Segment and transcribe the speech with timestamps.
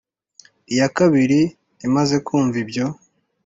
[0.73, 1.39] Iya kabiri,
[1.87, 2.85] imaze kumva ibyo,